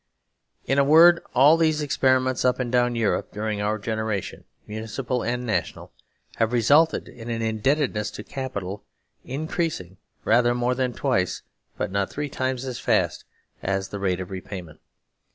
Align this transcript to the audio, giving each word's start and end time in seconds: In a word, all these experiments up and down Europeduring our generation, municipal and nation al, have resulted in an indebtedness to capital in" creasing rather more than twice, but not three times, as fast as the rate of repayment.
In 0.65 0.79
a 0.79 0.83
word, 0.83 1.21
all 1.35 1.57
these 1.57 1.79
experiments 1.79 2.43
up 2.43 2.59
and 2.59 2.71
down 2.71 2.95
Europeduring 2.95 3.61
our 3.63 3.77
generation, 3.77 4.45
municipal 4.65 5.21
and 5.21 5.45
nation 5.45 5.77
al, 5.77 5.91
have 6.37 6.53
resulted 6.53 7.07
in 7.07 7.29
an 7.29 7.43
indebtedness 7.43 8.09
to 8.17 8.23
capital 8.23 8.83
in" 9.23 9.47
creasing 9.47 9.97
rather 10.25 10.55
more 10.55 10.73
than 10.73 10.93
twice, 10.93 11.43
but 11.77 11.91
not 11.91 12.09
three 12.09 12.29
times, 12.29 12.65
as 12.65 12.79
fast 12.79 13.25
as 13.61 13.89
the 13.89 13.99
rate 13.99 14.19
of 14.19 14.31
repayment. 14.31 14.79